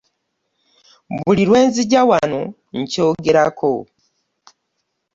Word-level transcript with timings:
Buli 1.19 1.43
lwe 1.49 1.59
nzija 1.69 2.01
wano 2.09 2.41
nkyogerako. 2.77 3.71